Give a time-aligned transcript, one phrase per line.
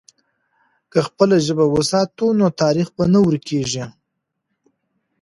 [0.91, 3.85] که خپله ژبه وساتو، نو تاریخ به نه ورکېږي.